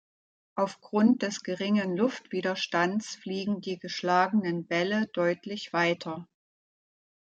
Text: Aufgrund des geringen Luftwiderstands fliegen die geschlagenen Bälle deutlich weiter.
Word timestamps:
Aufgrund 0.55 1.21
des 1.21 1.43
geringen 1.43 1.95
Luftwiderstands 1.95 3.13
fliegen 3.17 3.61
die 3.61 3.77
geschlagenen 3.77 4.65
Bälle 4.65 5.05
deutlich 5.13 5.73
weiter. 5.73 6.27